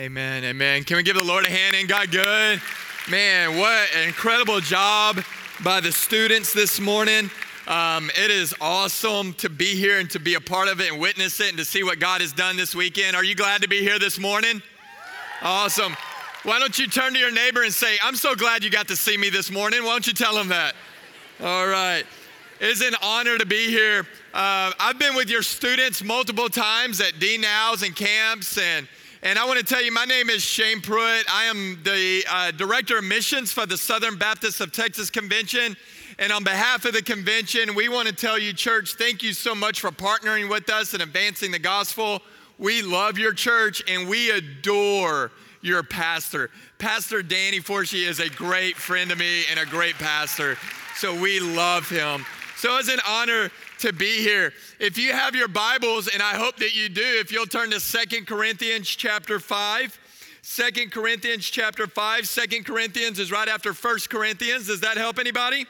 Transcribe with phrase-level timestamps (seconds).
[0.00, 0.44] Amen.
[0.44, 0.82] Amen.
[0.84, 1.76] Can we give the Lord a hand?
[1.76, 2.62] Ain't God good?
[3.10, 5.22] Man, what an incredible job
[5.62, 7.30] by the students this morning.
[7.68, 10.98] Um, it is awesome to be here and to be a part of it and
[10.98, 13.14] witness it and to see what God has done this weekend.
[13.14, 14.62] Are you glad to be here this morning?
[15.42, 15.94] Awesome.
[16.44, 18.96] Why don't you turn to your neighbor and say, I'm so glad you got to
[18.96, 19.84] see me this morning.
[19.84, 20.76] Why don't you tell him that?
[21.42, 22.04] All right.
[22.58, 24.06] It's an honor to be here.
[24.32, 28.88] Uh, I've been with your students multiple times at D Nows and camps and
[29.22, 31.26] and I want to tell you, my name is Shane Pruitt.
[31.30, 35.76] I am the uh, Director of Missions for the Southern Baptist of Texas Convention.
[36.18, 39.54] And on behalf of the convention, we want to tell you, church, thank you so
[39.54, 42.22] much for partnering with us and advancing the gospel.
[42.58, 45.30] We love your church and we adore
[45.60, 46.50] your pastor.
[46.78, 50.56] Pastor Danny Forshee is a great friend of me and a great pastor.
[50.96, 52.24] So we love him.
[52.56, 53.50] So it's an honor
[53.80, 54.52] to be here.
[54.78, 57.80] If you have your Bibles, and I hope that you do, if you'll turn to
[57.80, 59.98] Second Corinthians chapter 5.
[60.42, 62.28] 2 Corinthians chapter 5.
[62.28, 64.66] 2 Corinthians is right after First Corinthians.
[64.66, 65.66] Does that help anybody?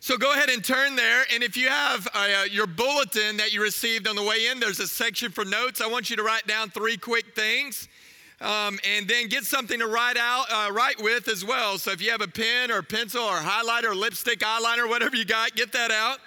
[0.00, 1.24] So go ahead and turn there.
[1.32, 4.80] And if you have uh, your bulletin that you received on the way in, there's
[4.80, 5.80] a section for notes.
[5.80, 7.88] I want you to write down three quick things.
[8.40, 11.78] Um, and then get something to write out, uh, write with as well.
[11.78, 15.24] So if you have a pen or pencil or highlighter or lipstick eyeliner, whatever you
[15.24, 16.18] got, get that out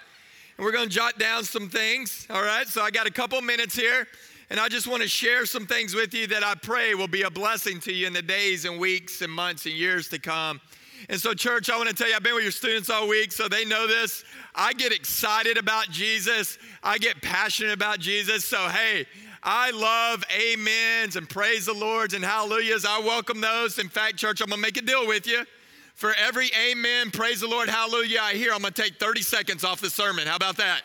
[0.56, 2.26] and we're going to jot down some things.
[2.30, 4.06] All right, so I got a couple minutes here,
[4.50, 7.22] and I just want to share some things with you that I pray will be
[7.22, 10.60] a blessing to you in the days and weeks and months and years to come.
[11.10, 13.32] And so, church, I want to tell you, I've been with your students all week,
[13.32, 14.24] so they know this.
[14.54, 18.44] I get excited about Jesus, I get passionate about Jesus.
[18.44, 19.06] So, hey,
[19.42, 22.84] I love amens and praise the Lords and hallelujahs.
[22.84, 23.78] I welcome those.
[23.78, 25.44] In fact, church, I'm going to make a deal with you.
[25.96, 29.80] For every amen, praise the Lord, hallelujah, I hear, I'm gonna take 30 seconds off
[29.80, 30.26] the sermon.
[30.26, 30.82] How about that?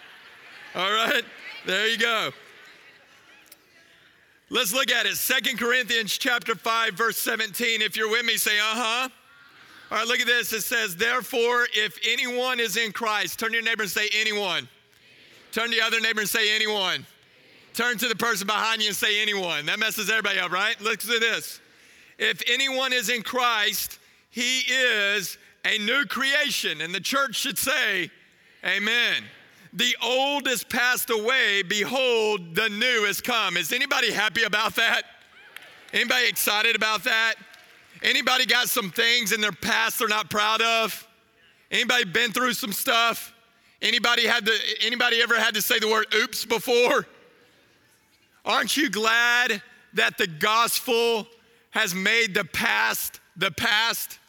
[0.73, 1.23] All right,
[1.65, 2.31] there you go.
[4.49, 5.15] Let's look at it.
[5.15, 7.81] Second Corinthians chapter 5, verse 17.
[7.81, 9.09] If you're with me, say, uh-huh.
[9.91, 10.53] All right, look at this.
[10.53, 14.67] It says, therefore, if anyone is in Christ, turn to your neighbor and say, anyone.
[15.51, 17.05] Turn to the other neighbor and say, anyone.
[17.73, 19.65] Turn to the person behind you and say, anyone.
[19.65, 20.79] That messes everybody up, right?
[20.81, 21.59] Look at this.
[22.17, 23.99] If anyone is in Christ,
[24.31, 26.81] he is a new creation.
[26.81, 28.09] And the church should say,
[28.65, 29.23] Amen.
[29.73, 31.63] The old has passed away.
[31.63, 33.55] Behold, the new has come.
[33.55, 35.03] Is anybody happy about that?
[35.93, 37.35] Anybody excited about that?
[38.03, 41.07] Anybody got some things in their past they're not proud of?
[41.69, 43.33] Anybody been through some stuff?
[43.81, 47.07] Anybody had to, anybody ever had to say the word oops before?
[48.43, 49.61] Aren't you glad
[49.93, 51.27] that the gospel
[51.71, 54.19] has made the past the past?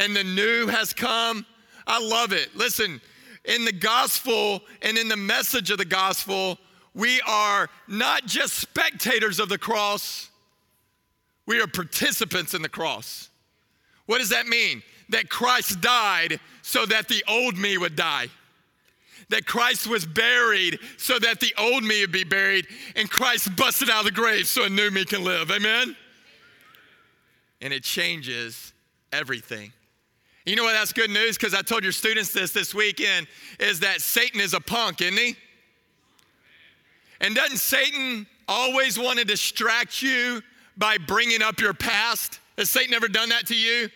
[0.00, 1.44] And the new has come.
[1.86, 2.56] I love it.
[2.56, 3.00] Listen,
[3.44, 6.58] in the gospel and in the message of the gospel,
[6.94, 10.30] we are not just spectators of the cross,
[11.46, 13.28] we are participants in the cross.
[14.06, 14.82] What does that mean?
[15.10, 18.28] That Christ died so that the old me would die.
[19.28, 23.90] That Christ was buried so that the old me would be buried, and Christ busted
[23.90, 25.50] out of the grave so a new me can live.
[25.50, 25.94] Amen?
[27.60, 28.72] And it changes
[29.12, 29.72] everything.
[30.46, 31.36] You know what that's good news?
[31.36, 33.26] Because I told your students this this weekend
[33.58, 35.36] is that Satan is a punk, isn't he?
[37.20, 40.42] And doesn't Satan always want to distract you
[40.76, 42.40] by bringing up your past?
[42.56, 43.90] Has Satan ever done that to you?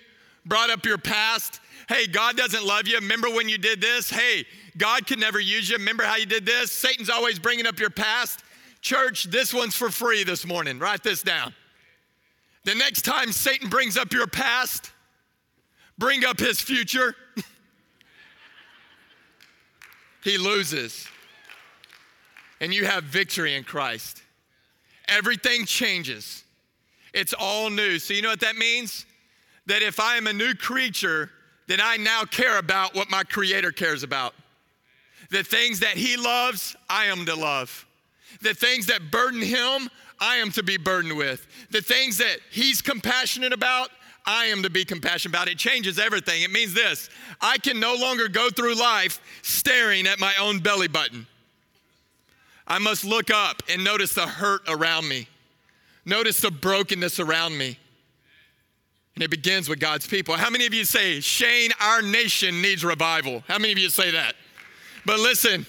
[0.45, 1.61] Brought up your past?
[1.89, 2.97] Hey, God doesn't love you.
[2.97, 4.11] Remember when you did this?
[4.11, 4.45] Hey,
[4.77, 5.77] God could never use you.
[5.77, 6.71] Remember how you did this?
[6.71, 8.43] Satan's always bringing up your past.
[8.81, 10.79] Church, this one's for free this morning.
[10.79, 11.55] Write this down.
[12.65, 14.91] The next time Satan brings up your past,
[15.99, 17.15] bring up his future,
[20.25, 21.07] he loses.
[22.61, 24.23] And you have victory in Christ.
[25.09, 26.45] Everything changes.
[27.13, 27.99] It's all new.
[27.99, 29.07] So, you know what that means?
[29.67, 31.31] That if I am a new creature,
[31.67, 34.35] then I now care about what my Creator cares about.
[35.31, 37.87] The things that He loves, I am to love.
[38.43, 39.89] The things that burden Him,
[40.21, 41.47] I am to be burdened with.
[41.71, 43.91] The things that He's compassionate about,
[44.27, 45.49] I am to be compassionate about.
[45.49, 46.43] It changes everything.
[46.43, 47.11] It means this
[47.41, 51.27] I can no longer go through life staring at my own belly button.
[52.67, 55.29] I must look up and notice the hurt around me,
[56.05, 57.79] notice the brokenness around me.
[59.15, 60.35] And it begins with God's people.
[60.35, 63.45] How many of you say, Shane, our nation needs revival?
[63.47, 64.35] How many of you say that?
[65.07, 65.67] But listen,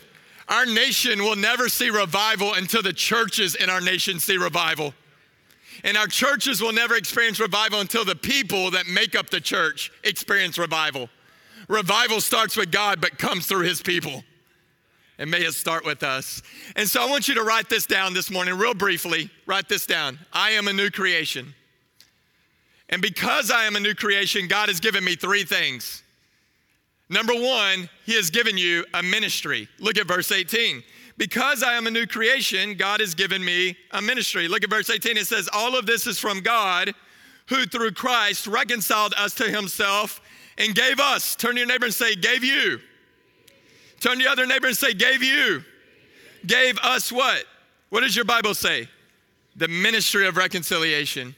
[0.48, 4.96] our nation will never see revival until the churches in our nation see revival.
[5.86, 9.92] And our churches will never experience revival until the people that make up the church
[10.04, 11.10] experience revival.
[11.70, 14.24] Revival starts with God, but comes through his people.
[15.18, 16.42] and may it start with us.
[16.76, 19.30] And so I want you to write this down this morning, real briefly.
[19.46, 20.20] Write this down.
[20.34, 21.54] I am a new creation.
[22.90, 26.04] And because I am a new creation, God has given me three things.
[27.10, 29.70] Number one, He has given you a ministry.
[29.80, 30.84] Look at verse 18.
[31.18, 34.48] Because I am a new creation, God has given me a ministry.
[34.48, 35.16] Look at verse 18.
[35.18, 36.94] It says, All of this is from God,
[37.48, 40.20] who through Christ reconciled us to Himself
[40.58, 41.36] and gave us.
[41.36, 42.80] Turn to your neighbor and say, Gave you.
[44.02, 45.64] Turn to your other neighbor and say, Gave you.
[46.46, 47.46] Gave us what?
[47.90, 48.90] What does your Bible say?
[49.56, 51.34] The ministry of reconciliation.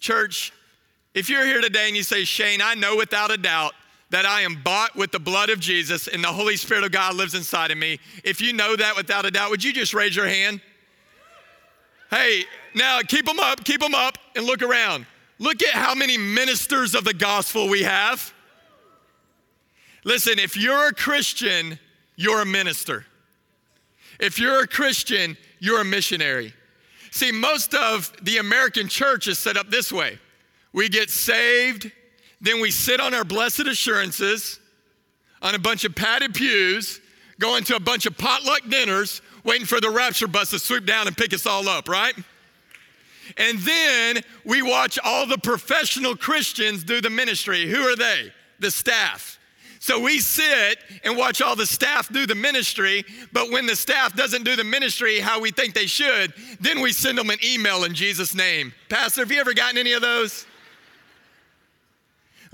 [0.00, 0.52] Church,
[1.14, 3.74] if you're here today and you say, Shane, I know without a doubt
[4.14, 7.16] that I am bought with the blood of Jesus and the Holy Spirit of God
[7.16, 10.14] lives inside of me, if you know that without a doubt, would you just raise
[10.14, 10.60] your hand?
[12.10, 12.44] Hey,
[12.76, 15.06] now keep them up, keep them up, and look around.
[15.40, 18.32] Look at how many ministers of the gospel we have.
[20.04, 21.76] Listen, if you're a Christian,
[22.14, 23.06] you're a minister.
[24.20, 26.54] If you're a Christian, you're a missionary.
[27.10, 30.20] See, most of the American church is set up this way
[30.72, 31.90] we get saved,
[32.44, 34.60] then we sit on our blessed assurances
[35.42, 37.00] on a bunch of padded pews,
[37.38, 41.06] going to a bunch of potluck dinners, waiting for the rapture bus to swoop down
[41.06, 42.14] and pick us all up, right?
[43.38, 47.68] And then we watch all the professional Christians do the ministry.
[47.68, 48.32] Who are they?
[48.60, 49.38] The staff.
[49.80, 54.16] So we sit and watch all the staff do the ministry, but when the staff
[54.16, 57.84] doesn't do the ministry how we think they should, then we send them an email
[57.84, 58.72] in Jesus' name.
[58.88, 60.46] Pastor, have you ever gotten any of those?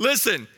[0.00, 0.48] Listen,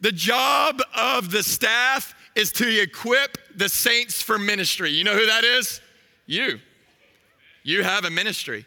[0.00, 4.90] the job of the staff is to equip the saints for ministry.
[4.90, 5.82] You know who that is?
[6.24, 6.58] You.
[7.62, 8.64] You have a ministry.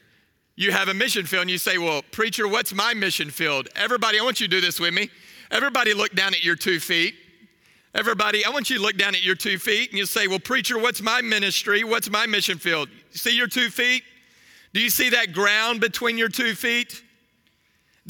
[0.55, 3.69] You have a mission field, and you say, Well, preacher, what's my mission field?
[3.75, 5.09] Everybody, I want you to do this with me.
[5.49, 7.15] Everybody, look down at your two feet.
[7.95, 10.39] Everybody, I want you to look down at your two feet and you say, Well,
[10.39, 11.83] preacher, what's my ministry?
[11.83, 12.87] What's my mission field?
[13.09, 14.03] See your two feet?
[14.73, 17.01] Do you see that ground between your two feet?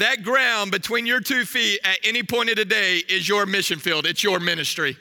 [0.00, 3.78] That ground between your two feet at any point of the day is your mission
[3.78, 4.96] field, it's your ministry.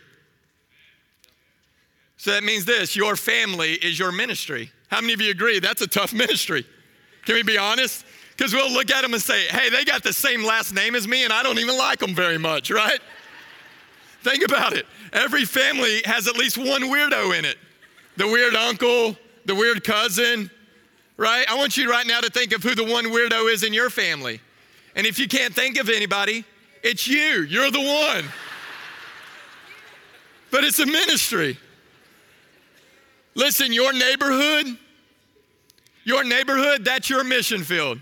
[2.18, 4.74] So that means this your family is your ministry.
[4.90, 6.66] How many of you agree that's a tough ministry?
[7.26, 8.06] Can we be honest?
[8.36, 11.08] Because we'll look at them and say, hey, they got the same last name as
[11.08, 13.00] me and I don't even like them very much, right?
[14.22, 14.86] Think about it.
[15.14, 17.58] Every family has at least one weirdo in it
[18.18, 20.52] the weird uncle, the weird cousin,
[21.16, 21.50] right?
[21.50, 23.90] I want you right now to think of who the one weirdo is in your
[23.90, 24.42] family.
[24.96, 26.46] And if you can't think of anybody,
[26.84, 27.44] it's you.
[27.44, 28.26] You're the one.
[30.52, 31.58] But it's a ministry.
[33.36, 34.78] Listen, your neighborhood,
[36.04, 38.02] your neighborhood, that's your mission field.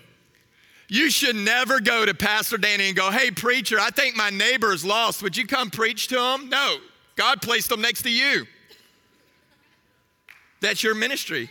[0.90, 4.72] You should never go to Pastor Danny and go, hey, preacher, I think my neighbor
[4.72, 5.22] is lost.
[5.22, 6.48] Would you come preach to him?
[6.48, 6.78] No,
[7.18, 8.46] God placed them next to you.
[10.62, 11.50] That's your ministry,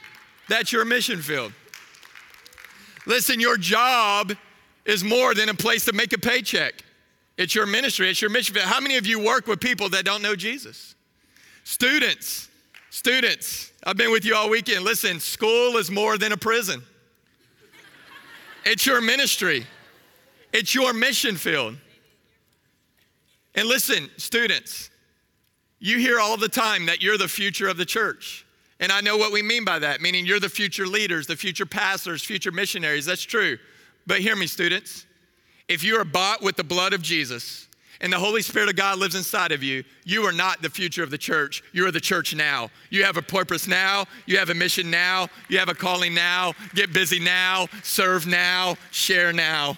[0.49, 1.53] that's your mission field.
[3.07, 4.33] Listen, your job
[4.87, 6.75] is more than a place to make a paycheck.
[7.37, 8.55] It's your ministry, it's your mission.
[8.55, 8.67] Field.
[8.67, 10.95] How many of you work with people that don't know Jesus?
[11.65, 12.49] Students,
[12.91, 14.85] students, I've been with you all weekend.
[14.85, 16.83] Listen, school is more than a prison,
[18.65, 19.67] it's your ministry,
[20.53, 21.77] it's your mission field.
[23.55, 24.91] And listen, students,
[25.79, 28.45] you hear all the time that you're the future of the church.
[28.81, 31.65] And I know what we mean by that, meaning you're the future leaders, the future
[31.65, 33.07] pastors, future missionaries.
[33.07, 33.57] That's true.
[34.07, 35.07] But hear me, students.
[35.69, 37.67] If you are bought with the blood of Jesus
[38.01, 41.03] and the Holy Spirit of God lives inside of you, you are not the future
[41.03, 41.65] of the church.
[41.73, 42.71] You are the church now.
[42.91, 44.05] You have a purpose now.
[44.27, 45.29] You have a mission now.
[45.49, 46.53] You have a calling now.
[46.75, 47.67] Get busy now.
[47.83, 48.77] Serve now.
[48.93, 49.77] Share now.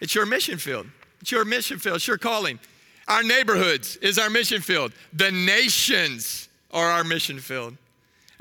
[0.00, 0.86] It's your mission field.
[1.20, 1.96] It's your mission field.
[1.96, 2.58] It's your calling.
[3.06, 4.92] Our neighborhoods is our mission field.
[5.12, 7.76] The nations are our mission field.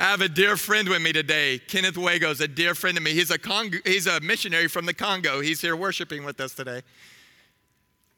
[0.03, 1.60] I have a dear friend with me today.
[1.60, 3.13] Kenneth Wago is a dear friend of me.
[3.13, 5.39] He's a, Congo, he's a missionary from the Congo.
[5.39, 6.81] He's here worshiping with us today.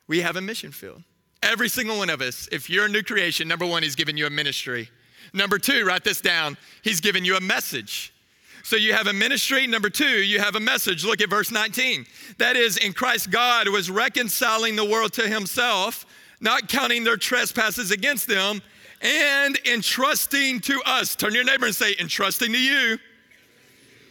[0.07, 1.03] We have a mission field.
[1.43, 4.25] Every single one of us, if you're a new creation, number one, he's given you
[4.25, 4.89] a ministry.
[5.31, 8.15] Number two, write this down, he's given you a message.
[8.63, 9.67] So you have a ministry.
[9.67, 11.05] Number two, you have a message.
[11.05, 12.07] Look at verse 19.
[12.39, 16.07] That is, in Christ, God was reconciling the world to himself,
[16.41, 18.63] not counting their trespasses against them
[19.05, 21.15] and entrusting to us.
[21.15, 22.97] Turn to your neighbor and say, entrusting to you.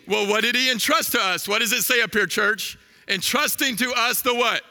[0.06, 1.48] Well, what did he entrust to us?
[1.48, 2.78] What does it say up here, church?
[3.08, 4.62] Entrusting to us the what?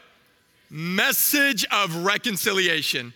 [0.69, 3.13] Message of reconciliation.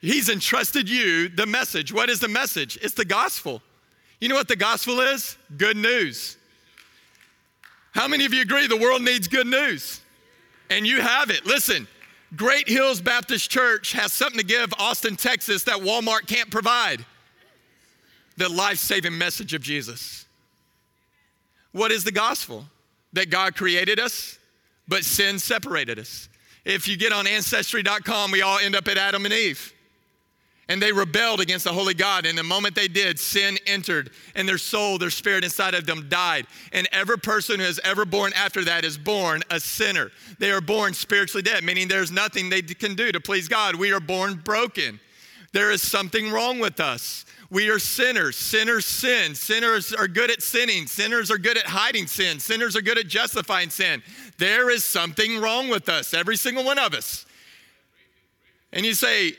[0.00, 1.92] He's entrusted you the message.
[1.92, 2.78] What is the message?
[2.80, 3.60] It's the gospel.
[4.18, 5.36] You know what the gospel is?
[5.58, 6.38] Good news.
[7.92, 10.00] How many of you agree the world needs good news?
[10.70, 11.44] And you have it.
[11.44, 11.86] Listen,
[12.34, 17.04] Great Hills Baptist Church has something to give Austin, Texas that Walmart can't provide.
[18.38, 20.26] the life saving message of Jesus.
[21.72, 22.66] What is the gospel?
[23.14, 24.38] That God created us,
[24.88, 26.28] but sin separated us.
[26.64, 29.72] If you get on ancestry.com, we all end up at Adam and Eve.
[30.68, 32.26] And they rebelled against the holy God.
[32.26, 36.08] And the moment they did, sin entered, and their soul, their spirit inside of them
[36.08, 36.46] died.
[36.72, 40.10] And every person who is ever born after that is born a sinner.
[40.40, 43.76] They are born spiritually dead, meaning there's nothing they can do to please God.
[43.76, 44.98] We are born broken.
[45.52, 47.24] There is something wrong with us.
[47.48, 48.34] We are sinners.
[48.36, 49.36] Sinners sin.
[49.36, 50.88] Sinners are good at sinning.
[50.88, 52.40] Sinners are good at hiding sin.
[52.40, 54.02] Sinners are good at justifying sin.
[54.38, 57.24] There is something wrong with us, every single one of us.
[58.72, 59.34] And you say,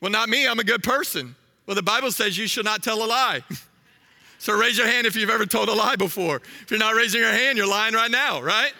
[0.00, 1.34] well, not me, I'm a good person.
[1.66, 3.42] Well, the Bible says you should not tell a lie.
[4.38, 6.36] so raise your hand if you've ever told a lie before.
[6.62, 8.72] If you're not raising your hand, you're lying right now, right?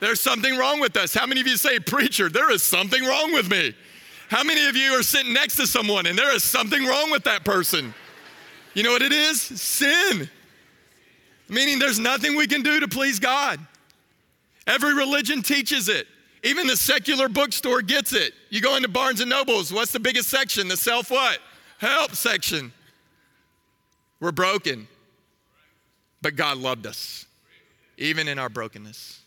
[0.00, 1.14] There's something wrong with us.
[1.14, 3.74] How many of you say, Preacher, there is something wrong with me?
[4.28, 7.24] How many of you are sitting next to someone and there is something wrong with
[7.24, 7.94] that person?
[8.74, 9.40] You know what it is?
[9.40, 10.28] Sin.
[11.48, 13.58] Meaning there's nothing we can do to please God.
[14.66, 16.06] Every religion teaches it.
[16.46, 18.32] Even the secular bookstore gets it.
[18.50, 20.68] You go into Barnes and Nobles, what's the biggest section?
[20.68, 21.40] The self what?
[21.78, 22.72] Help section.
[24.20, 24.86] We're broken.
[26.22, 27.26] But God loved us,
[27.98, 29.20] even in our brokenness.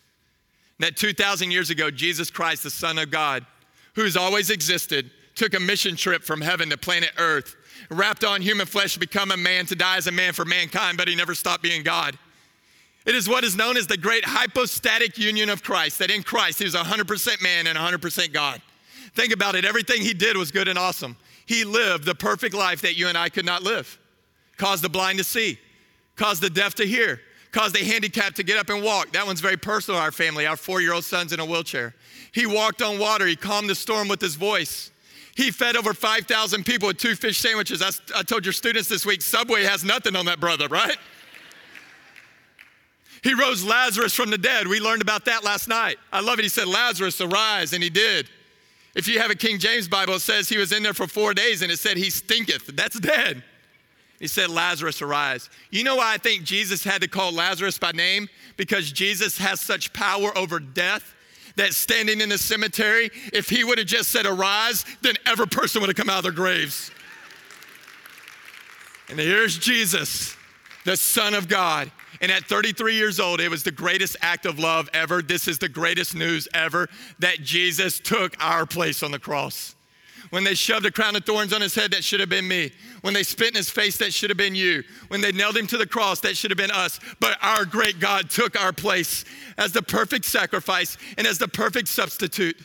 [0.79, 3.45] That 2,000 years ago, Jesus Christ, the Son of God,
[3.95, 7.57] who's always existed, took a mission trip from heaven to planet Earth,
[7.89, 10.97] wrapped on human flesh to become a man, to die as a man for mankind,
[10.97, 12.17] but he never stopped being God.
[13.09, 16.59] It is what is known as the great hypostatic union of Christ, that in Christ
[16.59, 18.61] he was 100% man and 100% God.
[19.15, 21.17] Think about it, everything he did was good and awesome.
[21.47, 23.97] He lived the perfect life that you and I could not live,
[24.57, 25.57] caused the blind to see,
[26.17, 27.19] caused the deaf to hear,
[27.51, 29.11] caused the handicapped to get up and walk.
[29.13, 30.45] That one's very personal our family.
[30.45, 31.95] Our four year old son's in a wheelchair.
[32.31, 34.91] He walked on water, he calmed the storm with his voice.
[35.35, 37.81] He fed over 5,000 people with two fish sandwiches.
[37.81, 37.89] I,
[38.19, 40.97] I told your students this week Subway has nothing on that brother, right?
[43.23, 44.67] He rose Lazarus from the dead.
[44.67, 45.97] We learned about that last night.
[46.11, 46.43] I love it.
[46.43, 48.29] He said, Lazarus, arise, and he did.
[48.95, 51.33] If you have a King James Bible, it says he was in there for four
[51.33, 52.67] days and it said he stinketh.
[52.75, 53.43] That's dead.
[54.19, 55.49] He said, Lazarus, arise.
[55.69, 58.27] You know why I think Jesus had to call Lazarus by name?
[58.57, 61.15] Because Jesus has such power over death
[61.55, 65.81] that standing in the cemetery, if he would have just said, arise, then every person
[65.81, 66.91] would have come out of their graves.
[69.09, 70.35] And here's Jesus,
[70.85, 71.91] the Son of God.
[72.21, 75.21] And at 33 years old, it was the greatest act of love ever.
[75.21, 79.75] This is the greatest news ever that Jesus took our place on the cross.
[80.29, 82.71] When they shoved a crown of thorns on his head, that should have been me.
[83.01, 84.83] When they spit in his face, that should have been you.
[85.07, 86.99] When they nailed him to the cross, that should have been us.
[87.19, 89.25] But our great God took our place
[89.57, 92.57] as the perfect sacrifice and as the perfect substitute.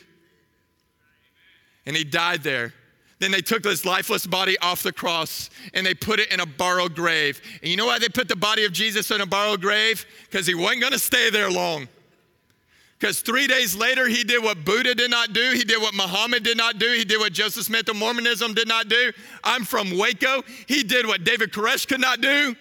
[1.85, 2.73] And he died there
[3.19, 6.45] then they took this lifeless body off the cross and they put it in a
[6.45, 7.41] borrowed grave.
[7.61, 10.05] And you know why they put the body of Jesus in a borrowed grave?
[10.29, 11.87] Because he wasn't going to stay there long.
[12.99, 15.51] Because three days later, he did what Buddha did not do.
[15.51, 16.87] He did what Muhammad did not do.
[16.87, 19.11] He did what Joseph Smith of Mormonism did not do.
[19.43, 20.43] I'm from Waco.
[20.67, 22.55] He did what David Koresh could not do.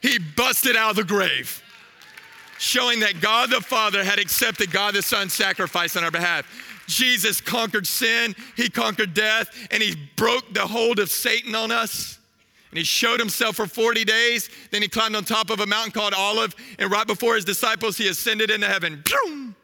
[0.00, 1.62] He busted out of the grave,
[2.58, 6.44] showing that God the Father had accepted God the Son's sacrifice on our behalf.
[6.86, 12.18] Jesus conquered sin, he conquered death, and he broke the hold of Satan on us.
[12.70, 14.48] And he showed himself for 40 days.
[14.70, 17.98] Then he climbed on top of a mountain called Olive, and right before his disciples,
[17.98, 19.04] he ascended into heaven.
[19.04, 19.54] Boom!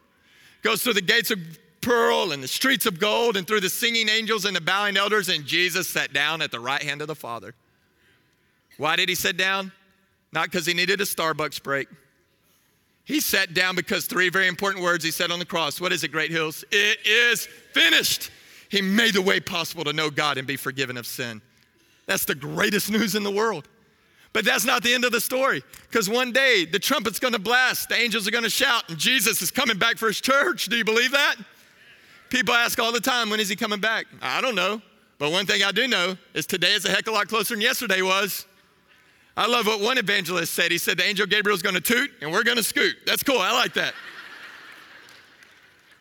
[0.63, 1.39] Goes through the gates of
[1.81, 5.29] pearl and the streets of gold, and through the singing angels and the bowing elders,
[5.29, 7.55] and Jesus sat down at the right hand of the Father.
[8.77, 9.73] Why did he sit down?
[10.33, 11.89] Not because he needed a Starbucks break.
[13.09, 15.81] He sat down because three very important words he said on the cross.
[15.81, 16.63] What is it, Great Hills?
[16.71, 18.31] It is finished.
[18.69, 21.41] He made the way possible to know God and be forgiven of sin.
[22.05, 23.67] That's the greatest news in the world.
[24.35, 27.89] But that's not the end of the story because one day the trumpet's gonna blast,
[27.89, 30.67] the angels are gonna shout, and Jesus is coming back for his church.
[30.67, 31.37] Do you believe that?
[32.29, 34.05] People ask all the time, when is he coming back?
[34.21, 34.83] I don't know.
[35.17, 37.55] But one thing I do know is today is a heck of a lot closer
[37.55, 38.45] than yesterday was.
[39.39, 40.73] I love what one evangelist said.
[40.73, 42.97] He said, The angel Gabriel's gonna toot and we're gonna scoot.
[43.07, 43.39] That's cool.
[43.39, 43.95] I like that.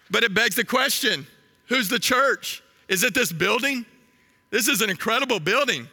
[0.09, 1.27] but it begs the question
[1.67, 2.63] who's the church?
[2.87, 3.85] Is it this building?
[4.49, 5.87] This is an incredible building.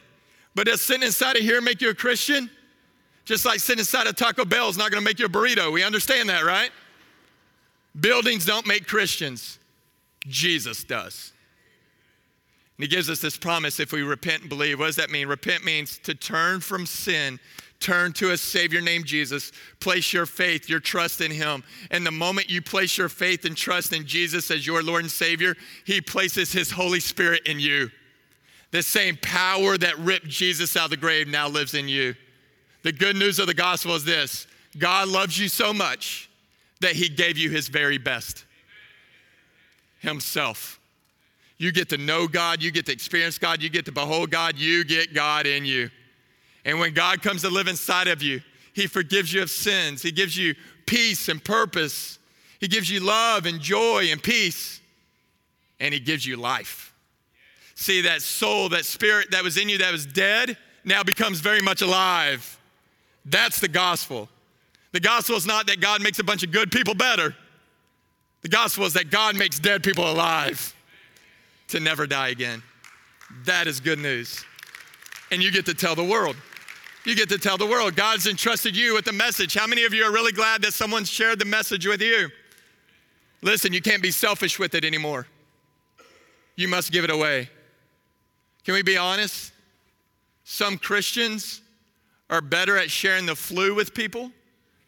[0.55, 2.49] But does sitting inside of here make you a Christian?
[3.25, 5.71] Just like sitting inside of Taco Bell is not gonna make you a burrito.
[5.71, 6.71] We understand that, right?
[7.99, 9.59] Buildings don't make Christians,
[10.25, 11.31] Jesus does.
[12.77, 14.79] And he gives us this promise if we repent and believe.
[14.79, 15.27] What does that mean?
[15.27, 17.39] Repent means to turn from sin,
[17.79, 21.63] turn to a Savior named Jesus, place your faith, your trust in Him.
[21.91, 25.11] And the moment you place your faith and trust in Jesus as your Lord and
[25.11, 25.55] Savior,
[25.85, 27.89] He places His Holy Spirit in you.
[28.71, 32.13] The same power that ripped Jesus out of the grave now lives in you.
[32.83, 36.29] The good news of the gospel is this God loves you so much
[36.81, 38.43] that he gave you his very best
[39.99, 40.79] Himself.
[41.57, 44.57] You get to know God, you get to experience God, you get to behold God,
[44.57, 45.89] you get God in you.
[46.65, 48.41] And when God comes to live inside of you,
[48.73, 52.19] He forgives you of sins, He gives you peace and purpose,
[52.59, 54.81] He gives you love and joy and peace,
[55.79, 56.93] and He gives you life.
[57.75, 61.61] See, that soul, that spirit that was in you that was dead, now becomes very
[61.61, 62.59] much alive.
[63.25, 64.29] That's the gospel.
[64.91, 67.35] The gospel is not that God makes a bunch of good people better.
[68.43, 70.74] The gospel is that God makes dead people alive
[71.75, 72.63] to never die again.
[73.43, 74.43] That is good news.
[75.31, 76.37] And you get to tell the world.
[77.03, 77.95] You get to tell the world.
[77.95, 79.53] God's entrusted you with the message.
[79.53, 82.29] How many of you are really glad that someone shared the message with you?
[83.41, 85.27] Listen, you can't be selfish with it anymore.
[86.55, 87.49] You must give it away.
[88.63, 89.51] Can we be honest?
[90.45, 91.61] Some Christians
[92.29, 94.31] are better at sharing the flu with people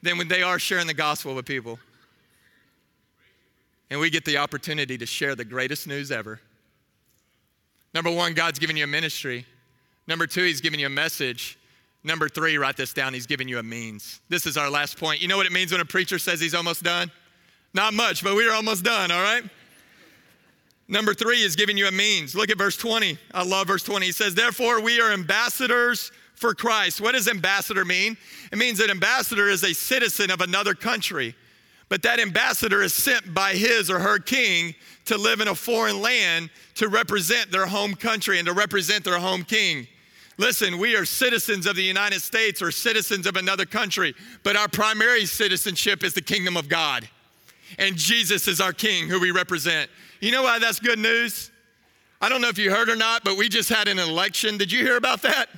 [0.01, 1.79] than when they are sharing the gospel with people.
[3.89, 6.39] And we get the opportunity to share the greatest news ever.
[7.97, 9.43] Number one, God's given you a ministry.
[10.05, 11.57] Number two, He's given you a message.
[12.03, 14.21] Number three, write this down, He's given you a means.
[14.29, 15.19] This is our last point.
[15.19, 17.11] You know what it means when a preacher says he's almost done?
[17.73, 19.41] Not much, but we're almost done, all right?
[20.87, 22.35] Number three is giving you a means.
[22.35, 23.17] Look at verse 20.
[23.33, 24.05] I love verse 20.
[24.05, 27.01] He says, Therefore, we are ambassadors for Christ.
[27.01, 28.15] What does ambassador mean?
[28.51, 31.33] It means that ambassador is a citizen of another country,
[31.89, 34.75] but that ambassador is sent by his or her king
[35.05, 39.19] to live in a foreign land to represent their home country and to represent their
[39.19, 39.87] home king.
[40.37, 44.13] Listen, we are citizens of the United States or citizens of another country,
[44.43, 47.07] but our primary citizenship is the kingdom of God.
[47.79, 49.89] And Jesus is our king who we represent.
[50.19, 51.51] You know why that's good news?
[52.21, 54.57] I don't know if you heard or not, but we just had an election.
[54.57, 55.49] Did you hear about that?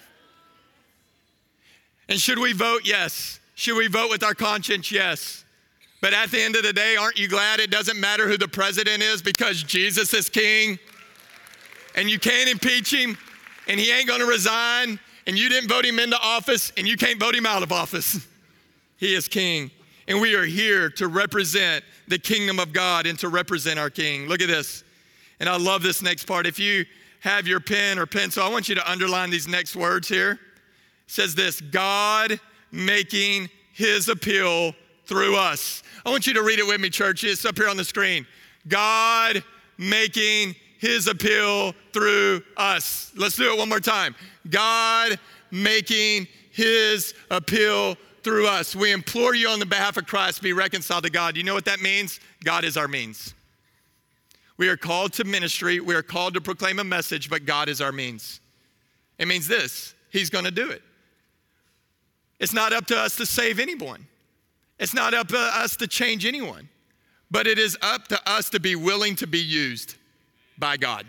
[2.08, 2.82] And should we vote?
[2.86, 3.40] Yes.
[3.56, 4.92] Should we vote with our conscience?
[4.92, 5.44] Yes.
[6.02, 8.48] But at the end of the day, aren't you glad it doesn't matter who the
[8.48, 10.80] president is because Jesus is king?
[11.96, 13.18] And you can't impeach him,
[13.68, 17.20] and he ain't gonna resign, and you didn't vote him into office, and you can't
[17.20, 18.26] vote him out of office.
[18.98, 19.72] he is king.
[20.08, 24.28] And we are here to represent the kingdom of God and to represent our king.
[24.28, 24.84] Look at this.
[25.40, 26.48] And I love this next part.
[26.48, 26.86] If you
[27.20, 30.40] have your pen or pencil, I want you to underline these next words here It
[31.08, 32.40] says this God
[32.72, 34.74] making his appeal
[35.10, 35.82] through us.
[36.06, 37.24] I want you to read it with me, church.
[37.24, 38.28] It's up here on the screen.
[38.68, 39.44] God
[39.78, 43.12] making his appeal through us.
[43.18, 44.16] Let's do it one more time.
[44.50, 45.20] God
[45.50, 48.76] making his appeal through us.
[48.76, 51.36] We implore you on the behalf of Christ, be reconciled to God.
[51.36, 52.20] You know what that means?
[52.44, 53.34] God is our means.
[54.58, 57.82] We are called to ministry, we are called to proclaim a message, but God is
[57.82, 58.42] our means.
[59.18, 60.84] It means this He's gonna do it.
[62.40, 64.06] It's not up to us to save anyone.
[64.80, 66.70] It's not up to us to change anyone.
[67.32, 69.96] But it is up to us to be willing to be used
[70.58, 71.06] by God.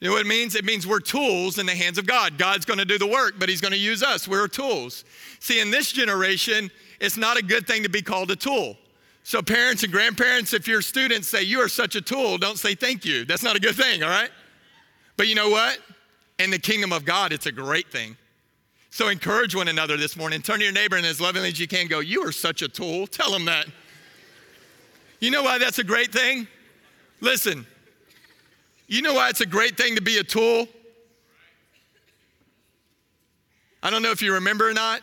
[0.00, 0.56] You know what it means?
[0.56, 2.36] It means we're tools in the hands of God.
[2.36, 4.26] God's going to do the work, but He's going to use us.
[4.26, 5.04] We're tools.
[5.38, 8.76] See, in this generation, it's not a good thing to be called a tool.
[9.22, 12.74] So, parents and grandparents, if your students say, You are such a tool, don't say
[12.74, 13.24] thank you.
[13.24, 14.30] That's not a good thing, all right?
[15.16, 15.78] But you know what?
[16.40, 18.16] In the kingdom of God, it's a great thing.
[18.92, 20.42] So encourage one another this morning.
[20.42, 22.68] Turn to your neighbor and as lovingly as you can go, You are such a
[22.68, 23.06] tool.
[23.06, 23.64] Tell them that.
[25.18, 26.46] You know why that's a great thing?
[27.22, 27.66] Listen,
[28.88, 30.68] you know why it's a great thing to be a tool?
[33.82, 35.00] I don't know if you remember or not,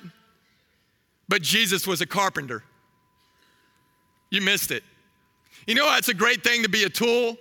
[1.28, 2.64] but Jesus was a carpenter.
[4.30, 4.84] You missed it.
[5.66, 7.38] You know why it's a great thing to be a tool?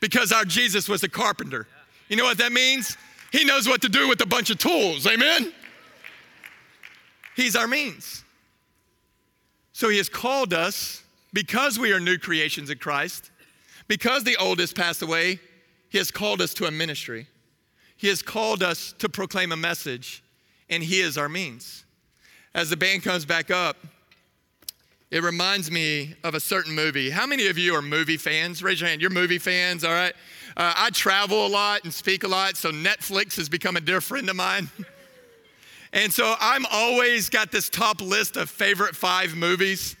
[0.00, 1.66] Because our Jesus was a carpenter.
[2.08, 2.96] You know what that means?
[3.34, 5.08] He knows what to do with a bunch of tools.
[5.08, 5.52] Amen?
[7.34, 8.22] He's our means.
[9.72, 13.32] So He has called us because we are new creations in Christ,
[13.88, 15.40] because the old has passed away,
[15.88, 17.26] He has called us to a ministry.
[17.96, 20.22] He has called us to proclaim a message,
[20.70, 21.84] and He is our means.
[22.54, 23.78] As the band comes back up,
[25.10, 27.10] it reminds me of a certain movie.
[27.10, 28.62] How many of you are movie fans?
[28.62, 29.00] Raise your hand.
[29.00, 30.14] You're movie fans, all right?
[30.56, 34.00] Uh, I travel a lot and speak a lot, so Netflix has become a dear
[34.00, 34.68] friend of mine.
[35.92, 39.96] and so I'm always got this top list of favorite five movies.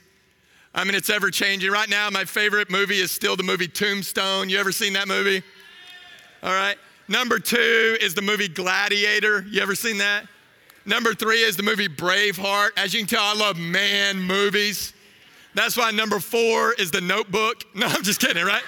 [0.74, 1.70] I mean, it's ever changing.
[1.70, 4.48] Right now, my favorite movie is still the movie Tombstone.
[4.48, 5.42] You ever seen that movie?
[6.42, 6.76] All right.
[7.08, 9.44] Number two is the movie Gladiator.
[9.48, 10.26] You ever seen that?
[10.86, 12.70] Number three is the movie Braveheart.
[12.76, 14.92] As you can tell, I love man movies.
[15.54, 17.64] That's why number four is The Notebook.
[17.74, 18.62] No, I'm just kidding, right?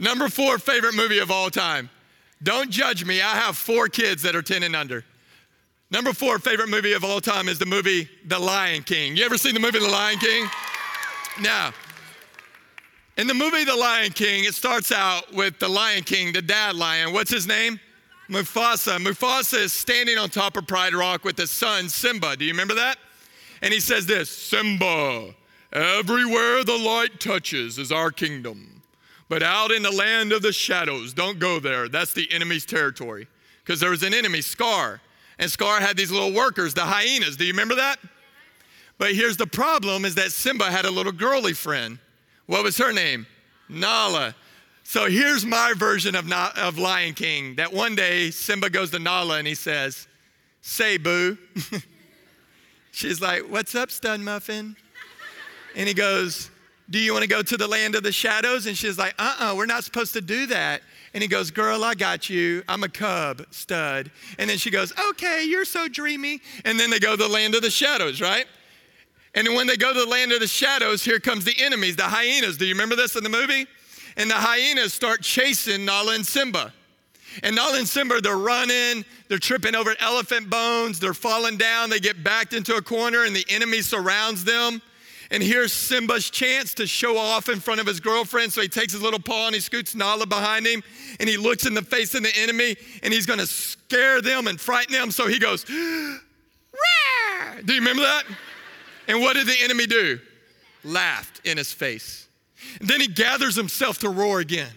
[0.00, 1.90] Number four favorite movie of all time.
[2.42, 3.20] Don't judge me.
[3.20, 5.04] I have four kids that are 10 and under.
[5.90, 9.14] Number four favorite movie of all time is the movie The Lion King.
[9.14, 10.46] You ever seen the movie The Lion King?
[11.42, 11.74] Now,
[13.18, 16.76] in the movie The Lion King, it starts out with the Lion King, the dad
[16.76, 17.12] lion.
[17.12, 17.78] What's his name?
[18.30, 18.96] Mufasa.
[18.98, 22.36] Mufasa is standing on top of Pride Rock with his son Simba.
[22.36, 22.96] Do you remember that?
[23.60, 25.34] And he says this Simba,
[25.74, 28.79] everywhere the light touches is our kingdom.
[29.30, 31.88] But out in the land of the shadows, don't go there.
[31.88, 33.28] That's the enemy's territory.
[33.62, 35.00] Because there was an enemy, Scar.
[35.38, 37.36] And Scar had these little workers, the hyenas.
[37.36, 38.00] Do you remember that?
[38.98, 42.00] But here's the problem is that Simba had a little girly friend.
[42.46, 43.24] What was her name?
[43.68, 44.34] Nala.
[44.82, 48.98] So here's my version of, Na- of Lion King that one day Simba goes to
[48.98, 50.08] Nala and he says,
[50.60, 51.38] Say, boo.
[52.90, 54.74] She's like, What's up, stud muffin?
[55.76, 56.49] And he goes,
[56.90, 58.66] Do you want to go to the land of the shadows?
[58.66, 60.82] And she's like, Uh uh-uh, uh, we are not supposed to do that.
[61.14, 62.64] And he goes, Girl, I got you.
[62.68, 64.10] I'm a cub stud.
[64.38, 66.40] And then she goes, Okay, you're so dreamy.
[66.64, 68.46] And then they go to the land of the shadows, right?
[69.34, 72.02] And when they go to the land of the shadows, here comes the enemies, the
[72.02, 72.56] hyenas.
[72.56, 73.66] Do you remember this in the movie?
[74.16, 76.72] And the hyenas start chasing Nala and Simba.
[77.44, 82.00] And Nala and Simba, they're running, they're tripping over elephant bones, they're falling down, they
[82.00, 84.82] get backed into a corner, and the enemy surrounds them.
[85.30, 88.52] And here's Simba's chance to show off in front of his girlfriend.
[88.52, 90.82] So he takes his little paw and he scoots Nala behind him
[91.20, 94.60] and he looks in the face of the enemy and he's gonna scare them and
[94.60, 95.12] frighten them.
[95.12, 97.64] So he goes, Rawr!
[97.64, 98.24] Do you remember that?
[99.06, 100.18] And what did the enemy do?
[100.82, 102.26] Laughed in his face.
[102.80, 104.72] And then he gathers himself to roar again.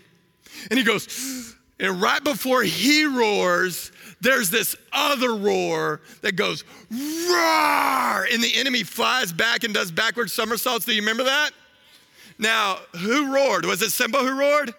[0.70, 3.92] And he goes, and right before he roars,
[4.24, 10.32] there's this other roar that goes, roar, and the enemy flies back and does backward
[10.32, 10.86] somersaults.
[10.86, 11.52] Do you remember that?
[12.40, 13.66] Now, who roared?
[13.66, 14.74] Was it Simba who roared?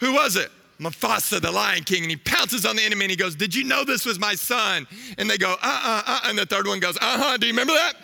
[0.00, 0.50] Who was it?
[0.80, 3.64] Mufasa, the Lion King, and he pounces on the enemy and he goes, Did you
[3.64, 4.86] know this was my son?
[5.18, 6.20] And they go, Uh uh uh.
[6.24, 7.36] And the third one goes, Uh huh.
[7.36, 7.94] Do you remember that?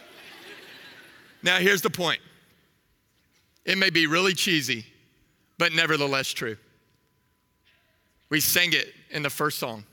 [1.42, 2.20] now, here's the point
[3.64, 4.85] it may be really cheesy,
[5.57, 6.57] but nevertheless true.
[8.29, 9.85] We sang it in the first song.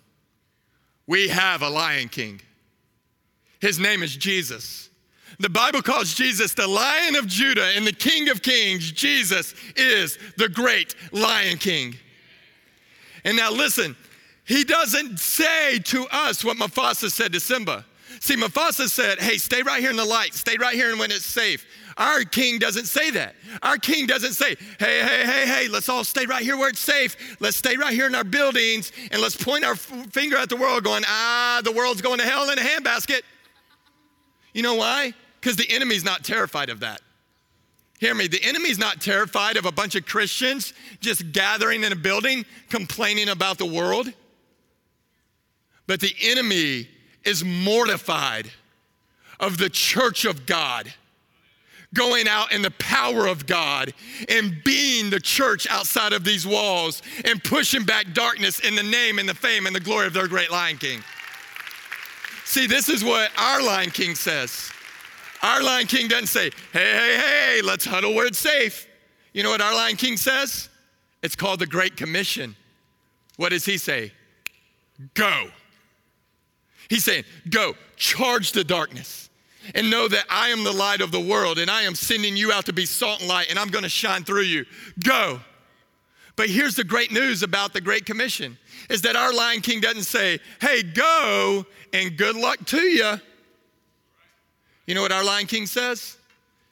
[1.08, 2.42] We have a Lion King.
[3.60, 4.90] His name is Jesus.
[5.40, 8.92] The Bible calls Jesus the Lion of Judah and the King of Kings.
[8.92, 11.96] Jesus is the great Lion King.
[13.24, 13.96] And now listen,
[14.46, 17.86] he doesn't say to us what Mufasa said to Simba.
[18.20, 21.12] See, Mufasa said, Hey, stay right here in the light, stay right here and when
[21.12, 21.66] it's safe.
[21.98, 23.36] Our king doesn't say that.
[23.62, 26.80] Our king doesn't say, hey, hey, hey, hey, let's all stay right here where it's
[26.80, 27.38] safe.
[27.40, 30.84] Let's stay right here in our buildings and let's point our finger at the world
[30.84, 33.22] going, ah, the world's going to hell in a handbasket.
[34.54, 35.14] You know why?
[35.40, 37.02] Because the enemy's not terrified of that.
[38.00, 41.96] Hear me, the enemy's not terrified of a bunch of Christians just gathering in a
[41.96, 44.12] building complaining about the world.
[45.86, 46.90] But the enemy
[47.24, 48.50] is mortified
[49.40, 50.92] of the church of God
[51.94, 53.94] going out in the power of God
[54.30, 59.20] and being the church outside of these walls and pushing back darkness in the name
[59.20, 61.04] and the fame and the glory of their great Lion King.
[62.46, 64.70] See, this is what our Lion King says.
[65.42, 68.88] Our Lion King doesn't say, hey, hey, hey, let's huddle where it's safe.
[69.34, 70.70] You know what our Lion King says?
[71.24, 72.56] It's called the Great Commission.
[73.38, 74.12] What does he say?
[75.14, 75.48] Go.
[76.90, 79.21] He's saying, go, charge the darkness
[79.76, 82.52] and know that I am the light of the world and I am sending you
[82.52, 84.66] out to be salt and light and I'm going to shine through you.
[85.04, 85.40] Go.
[86.36, 88.58] But here's the great news about the Great Commission
[88.90, 93.20] is that our Lion King doesn't say, hey, go and good luck to you.
[94.88, 96.18] You know what our Lion King says?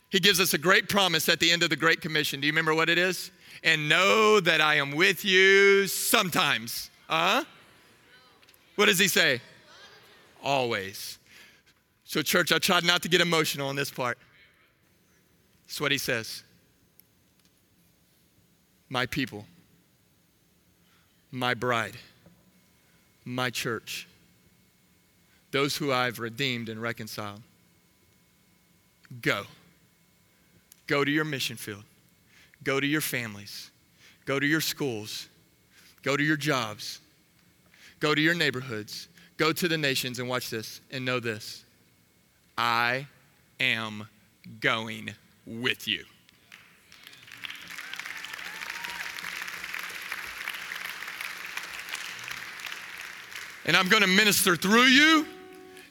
[0.10, 2.42] He gives us a great promise at the end of the Great Commission.
[2.42, 3.32] Do you remember what it is?
[3.64, 6.90] And know that I am with you sometimes.
[7.08, 7.44] Uh huh?
[8.76, 9.42] What does he say?
[10.44, 11.19] Always.
[12.10, 14.18] So, church, I tried not to get emotional on this part.
[15.68, 16.42] That's what he says.
[18.90, 19.46] My people,
[21.30, 21.96] my bride,
[23.26, 24.08] my church,
[25.52, 27.44] those who I've redeemed and reconciled.
[29.22, 29.44] Go.
[30.88, 31.84] Go to your mission field.
[32.64, 33.70] Go to your families.
[34.26, 35.28] Go to your schools.
[36.02, 37.02] Go to your jobs.
[38.00, 39.10] Go to your neighborhoods.
[39.38, 41.66] Go to the nations and watch this and know this
[42.62, 43.08] I
[43.62, 44.06] am
[44.60, 45.12] going
[45.48, 46.04] with you.
[53.66, 55.26] And I'm going to minister through you,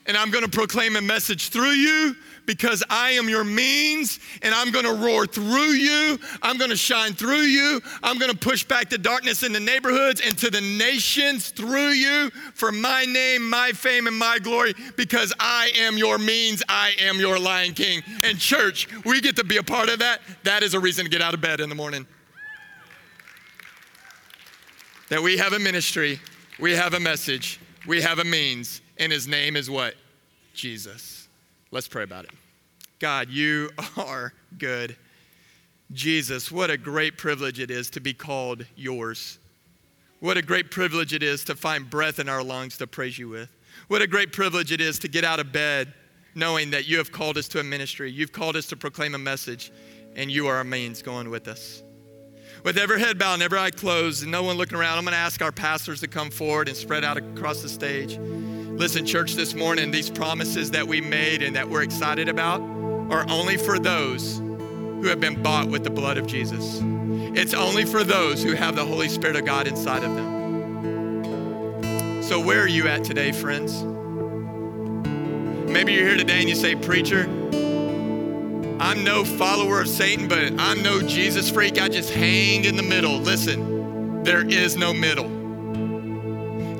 [0.05, 2.15] and I'm gonna proclaim a message through you
[2.49, 6.19] because I am your means and I'm gonna roar through you.
[6.41, 7.83] I'm gonna shine through you.
[8.03, 12.31] I'm gonna push back the darkness in the neighborhoods and to the nations through you
[12.55, 16.63] for my name, my fame, and my glory because I am your means.
[16.71, 18.03] I am your Lion King.
[18.25, 20.23] And church, we get to be a part of that.
[20.45, 22.07] That is a reason to get out of bed in the morning.
[25.11, 26.19] That we have a ministry,
[26.59, 29.95] we have a message, we have a means, and his name is what?
[30.55, 31.28] Jesus.
[31.71, 32.31] Let's pray about it.
[32.99, 34.97] God, you are good.
[35.93, 39.39] Jesus, what a great privilege it is to be called yours.
[40.21, 43.29] What a great privilege it is to find breath in our lungs to praise you
[43.29, 43.51] with.
[43.87, 45.95] What a great privilege it is to get out of bed
[46.35, 48.11] knowing that you have called us to a ministry.
[48.11, 49.73] You've called us to proclaim a message,
[50.15, 51.83] and you are our means going with us.
[52.65, 55.13] With every head bowed and every eye closed and no one looking around, I'm going
[55.13, 58.19] to ask our pastors to come forward and spread out across the stage.
[58.79, 62.61] Listen, church, this morning, these promises that we made and that we're excited about
[63.11, 66.79] are only for those who have been bought with the blood of Jesus.
[67.37, 72.23] It's only for those who have the Holy Spirit of God inside of them.
[72.23, 73.83] So, where are you at today, friends?
[75.69, 77.23] Maybe you're here today and you say, Preacher,
[78.79, 81.81] I'm no follower of Satan, but I'm no Jesus freak.
[81.81, 83.19] I just hang in the middle.
[83.19, 85.38] Listen, there is no middle.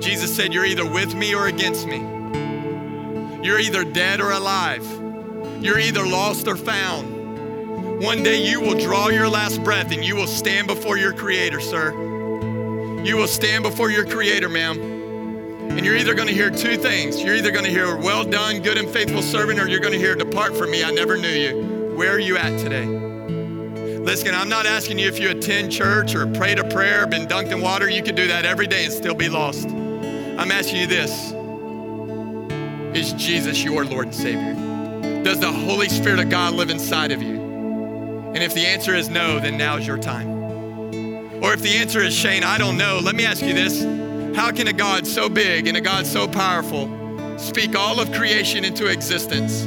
[0.01, 1.99] Jesus said, You're either with me or against me.
[3.43, 4.87] You're either dead or alive.
[5.61, 8.03] You're either lost or found.
[8.03, 11.61] One day you will draw your last breath and you will stand before your Creator,
[11.61, 11.93] sir.
[13.05, 14.79] You will stand before your Creator, ma'am.
[15.71, 17.23] And you're either going to hear two things.
[17.23, 19.99] You're either going to hear, Well done, good and faithful servant, or you're going to
[19.99, 21.95] hear, Depart from me, I never knew you.
[21.97, 22.87] Where are you at today?
[22.87, 27.53] Listen, I'm not asking you if you attend church or prayed a prayer, been dunked
[27.53, 27.91] in water.
[27.91, 29.69] You can do that every day and still be lost.
[30.39, 31.33] I'm asking you this
[32.97, 34.55] Is Jesus your Lord and Savior?
[35.25, 37.41] Does the Holy Spirit of God live inside of you?
[37.41, 40.29] And if the answer is no, then now's your time.
[41.43, 43.83] Or if the answer is Shane, I don't know, let me ask you this
[44.37, 48.65] How can a God so big and a God so powerful speak all of creation
[48.65, 49.65] into existence?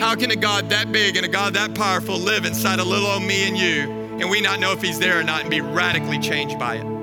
[0.00, 3.08] How can a God that big and a God that powerful live inside a little
[3.08, 5.60] old me and you, and we not know if He's there or not and be
[5.60, 6.93] radically changed by it?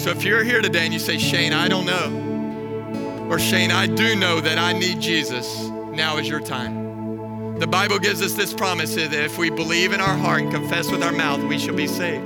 [0.00, 3.86] So if you're here today and you say, Shane, I don't know, or Shane, I
[3.86, 7.58] do know that I need Jesus, now is your time.
[7.58, 10.90] The Bible gives us this promise that if we believe in our heart and confess
[10.90, 12.24] with our mouth, we shall be saved.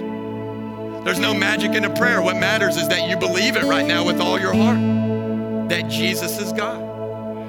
[1.05, 2.23] There's no magic in a prayer.
[2.23, 4.79] What matters is that you believe it right now with all your heart
[5.69, 6.81] that Jesus is God.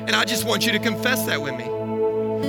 [0.08, 1.66] And I just want you to confess that with me.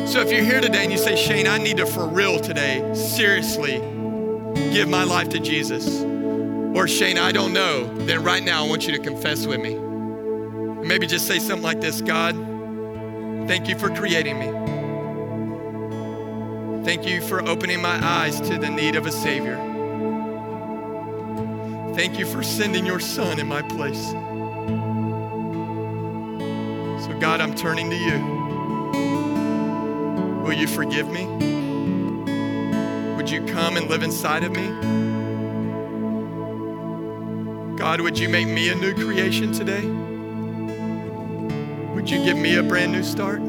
[0.06, 2.94] So if you're here today and you say, Shane, I need to for real today,
[2.94, 3.80] seriously,
[4.72, 6.15] give my life to Jesus.
[6.76, 9.76] Or Shane, I don't know, then right now I want you to confess with me.
[10.86, 12.36] Maybe just say something like this God,
[13.48, 14.52] thank you for creating me.
[16.84, 19.56] Thank you for opening my eyes to the need of a Savior.
[21.94, 24.10] Thank you for sending your Son in my place.
[27.06, 28.18] So, God, I'm turning to you.
[30.44, 31.24] Will you forgive me?
[33.16, 35.05] Would you come and live inside of me?
[37.76, 39.84] God, would you make me a new creation today?
[41.94, 43.40] Would you give me a brand new start?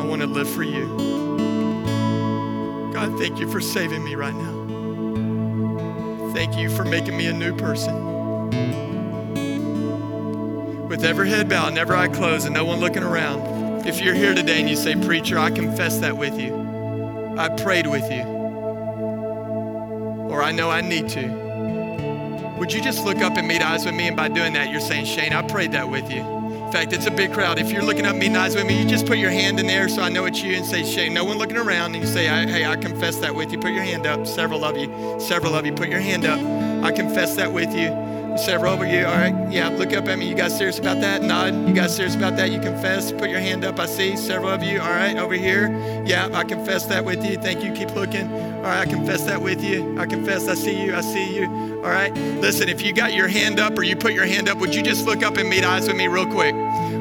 [0.00, 0.86] I want to live for you.
[2.92, 4.54] God, thank you for saving me right now.
[6.32, 8.12] Thank you for making me a new person.
[10.88, 14.14] With every head bowed and every eye closed and no one looking around, if you're
[14.14, 16.54] here today and you say, Preacher, I confess that with you,
[17.36, 18.22] I prayed with you,
[20.44, 21.26] I know I need to.
[22.58, 24.08] Would you just look up and meet eyes with me?
[24.08, 26.20] And by doing that, you're saying, Shane, I prayed that with you.
[26.20, 27.58] In fact, it's a big crowd.
[27.58, 29.88] If you're looking up, meeting eyes with me, you just put your hand in there
[29.88, 31.94] so I know it's you and say, Shane, no one looking around.
[31.94, 33.58] And you say, Hey, I confess that with you.
[33.58, 34.26] Put your hand up.
[34.26, 36.38] Several of you, several of you, put your hand up.
[36.84, 38.03] I confess that with you.
[38.36, 39.06] Several over you.
[39.06, 39.34] All right.
[39.50, 40.28] Yeah, look up at me.
[40.28, 41.22] You guys serious about that?
[41.22, 41.68] Nod.
[41.68, 42.50] You guys serious about that?
[42.50, 43.12] You confess.
[43.12, 43.78] Put your hand up.
[43.78, 44.80] I see several of you.
[44.80, 45.16] All right.
[45.16, 45.70] Over here.
[46.04, 47.36] Yeah, I confess that with you.
[47.36, 47.72] Thank you.
[47.72, 48.32] Keep looking.
[48.32, 48.80] All right.
[48.80, 49.98] I confess that with you.
[50.00, 50.48] I confess.
[50.48, 50.96] I see you.
[50.96, 51.46] I see you.
[51.84, 52.12] All right.
[52.40, 54.82] Listen, if you got your hand up or you put your hand up, would you
[54.82, 56.54] just look up and meet eyes with me real quick?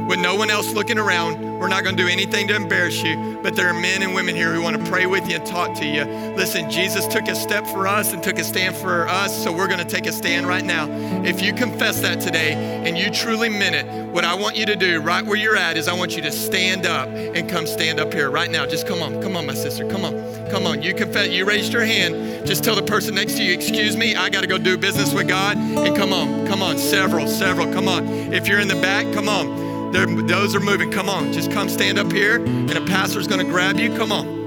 [0.08, 3.40] With no one else looking around, We're not going to do anything to embarrass you,
[3.42, 5.74] but there are men and women here who want to pray with you and talk
[5.76, 6.04] to you.
[6.36, 9.70] Listen, Jesus took a step for us and took a stand for us, so we're
[9.70, 10.90] going to take a stand right now.
[11.24, 12.52] If you confess that today
[12.86, 15.78] and you truly meant it, what I want you to do right where you're at
[15.78, 18.66] is I want you to stand up and come stand up here right now.
[18.66, 20.16] Just come on, come on, my sister, come on,
[20.52, 20.82] come on.
[20.82, 22.46] You confess, you raised your hand.
[22.46, 25.14] Just tell the person next to you, excuse me, I got to go do business
[25.14, 25.56] with God.
[25.56, 28.06] And come on, come on, several, several, come on.
[28.34, 29.63] If you're in the back, come on.
[29.94, 30.90] They're, those are moving.
[30.90, 33.96] Come on, just come stand up here, and a pastor's going to grab you.
[33.96, 34.42] Come on.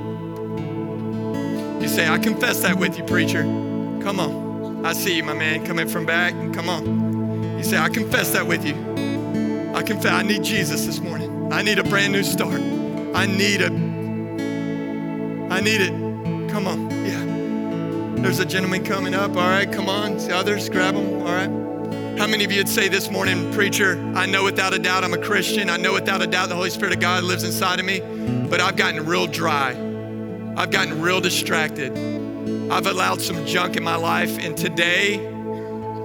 [1.80, 3.42] You say, I confess that with you, preacher.
[4.02, 4.85] Come on.
[4.85, 6.32] I see you, my man, coming from back.
[6.52, 7.59] Come on.
[7.59, 8.74] You say, I confess that with you.
[9.72, 11.52] I confess, I need Jesus this morning.
[11.52, 12.61] I need a brand new start.
[13.14, 13.70] I need a,
[15.52, 15.92] I need it.
[16.50, 16.90] Come on.
[17.04, 17.24] Yeah.
[18.20, 19.37] There's a gentleman coming up.
[19.37, 20.16] All right, come on.
[20.16, 21.22] The others, grab them.
[21.22, 21.65] All right.
[22.18, 25.12] How many of you would say this morning, preacher, I know without a doubt I'm
[25.12, 25.68] a Christian.
[25.68, 28.00] I know without a doubt the Holy Spirit of God lives inside of me,
[28.48, 29.72] but I've gotten real dry.
[30.57, 31.92] I've gotten real distracted.
[32.72, 35.26] I've allowed some junk in my life, and today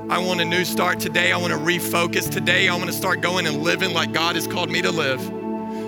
[0.10, 1.00] I want a new start.
[1.00, 2.30] Today I want to refocus.
[2.30, 5.22] Today I want to start going and living like God has called me to live.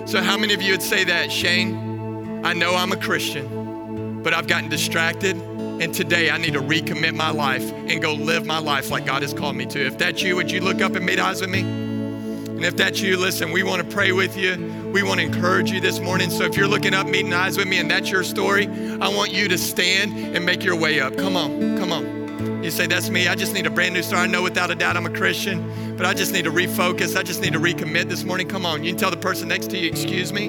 [0.08, 2.42] So, how many of you would say that, Shane?
[2.46, 5.36] I know I'm a Christian, but I've gotten distracted.
[5.80, 9.22] And today I need to recommit my life and go live my life like God
[9.22, 9.86] has called me to.
[9.86, 11.60] If that's you, would you look up and meet eyes with me?
[11.60, 14.90] And if that's you, listen, we want to pray with you.
[14.92, 16.30] We want to encourage you this morning.
[16.30, 19.32] So if you're looking up, meeting eyes with me, and that's your story, I want
[19.32, 21.16] you to stand and make your way up.
[21.16, 22.62] Come on, come on.
[22.62, 23.28] You say, That's me.
[23.28, 24.22] I just need a brand new start.
[24.22, 27.16] I know without a doubt I'm a Christian, but I just need to refocus.
[27.16, 28.48] I just need to recommit this morning.
[28.48, 28.84] Come on.
[28.84, 30.46] You can tell the person next to you, Excuse me.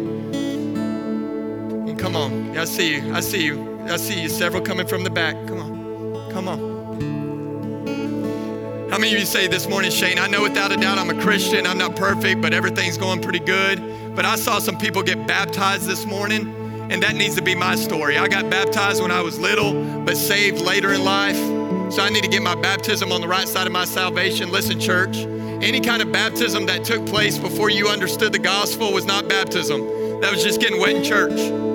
[1.89, 2.53] And come on.
[2.53, 3.13] Yeah, I see you.
[3.13, 3.74] I see you.
[3.87, 5.35] I see you, several coming from the back.
[5.47, 6.75] Come on, come on.
[8.89, 11.21] How many of you say this morning, Shane, I know without a doubt I'm a
[11.21, 14.15] Christian, I'm not perfect, but everything's going pretty good.
[14.15, 16.47] But I saw some people get baptized this morning,
[16.89, 18.17] and that needs to be my story.
[18.17, 21.37] I got baptized when I was little, but saved later in life.
[21.91, 24.51] So I need to get my baptism on the right side of my salvation.
[24.51, 29.05] Listen, church, any kind of baptism that took place before you understood the gospel was
[29.05, 29.81] not baptism.
[30.21, 31.74] That was just getting wet in church.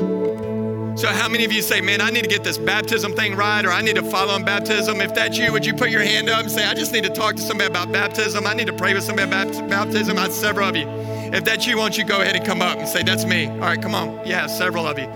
[0.96, 3.64] So, how many of you say, man, I need to get this baptism thing right,
[3.64, 5.00] or I need to follow in baptism?
[5.00, 7.10] If that's you, would you put your hand up and say, I just need to
[7.10, 8.46] talk to somebody about baptism?
[8.46, 10.18] I need to pray with somebody about baptism?
[10.18, 10.86] I have several of you.
[11.32, 13.46] If that's you, won't you go ahead and come up and say, that's me?
[13.46, 14.26] All right, come on.
[14.26, 15.06] Yeah, several of you.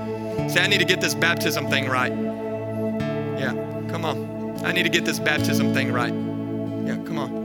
[0.49, 2.13] Say, I need to get this baptism thing right.
[3.39, 3.53] Yeah,
[3.89, 4.65] come on.
[4.65, 6.13] I need to get this baptism thing right.
[6.13, 7.45] Yeah, come on.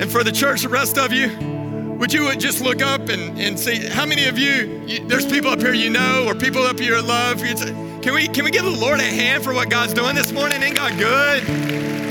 [0.00, 1.57] And for the church, the rest of you,
[1.98, 5.50] would you just look up and, and see how many of you, you, there's people
[5.50, 7.38] up here you know or people up here love?
[7.38, 10.62] Can we can we give the lord a hand for what god's doing this morning?
[10.62, 11.42] Ain't god good?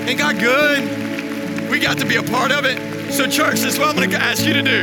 [0.07, 1.69] Ain't god good?
[1.71, 3.13] We got to be a part of it.
[3.13, 4.81] So church this is what i'm going to ask you to do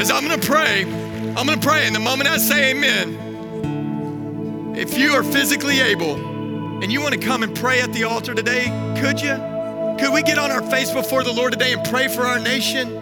[0.00, 0.82] is i'm going to pray.
[0.82, 1.86] I'm going to pray.
[1.86, 3.28] And the moment i say amen
[4.76, 6.16] if you are physically able
[6.82, 8.64] and you want to come and pray at the altar today
[9.00, 9.36] could you?
[10.00, 12.99] Could we get on our face before the lord today and pray for our nation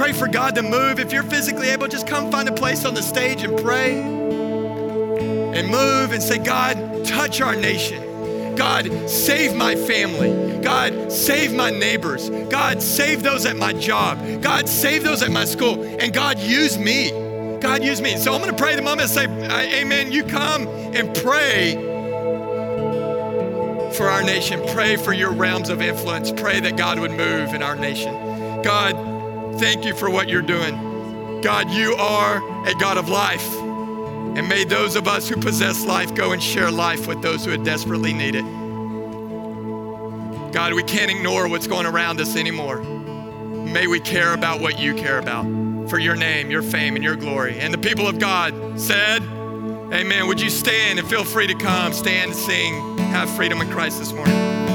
[0.00, 0.98] pray for God to move.
[0.98, 5.68] If you're physically able, just come find a place on the stage and pray and
[5.68, 8.56] move and say, God, touch our nation.
[8.56, 10.58] God, save my family.
[10.62, 12.30] God, save my neighbors.
[12.48, 14.40] God, save those at my job.
[14.40, 15.82] God, save those at my school.
[15.82, 17.10] And God, use me.
[17.60, 18.16] God, use me.
[18.16, 20.10] So I'm going to pray the moment and say, uh, Amen.
[20.10, 21.74] You come and pray
[23.98, 24.62] for our nation.
[24.68, 26.32] Pray for your realms of influence.
[26.32, 28.14] Pray that God would move in our nation.
[28.62, 29.09] God,
[29.60, 31.42] thank you for what you're doing.
[31.42, 33.46] God, you are a God of life.
[33.58, 37.54] And may those of us who possess life go and share life with those who
[37.62, 38.44] desperately need it.
[40.52, 42.80] God, we can't ignore what's going around us anymore.
[42.80, 45.44] May we care about what you care about
[45.90, 47.60] for your name, your fame, and your glory.
[47.60, 49.22] And the people of God said,
[49.92, 50.26] Amen.
[50.26, 53.98] Would you stand and feel free to come, stand and sing, have freedom in Christ
[53.98, 54.69] this morning?